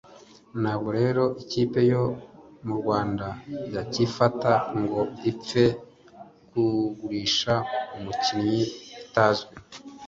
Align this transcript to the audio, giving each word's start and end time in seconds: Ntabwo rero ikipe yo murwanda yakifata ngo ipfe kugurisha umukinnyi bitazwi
Ntabwo 0.61 0.89
rero 0.99 1.23
ikipe 1.43 1.79
yo 1.91 2.03
murwanda 2.65 3.27
yakifata 3.75 4.51
ngo 4.79 4.99
ipfe 5.29 5.65
kugurisha 6.49 7.53
umukinnyi 7.97 8.61
bitazwi 8.97 9.53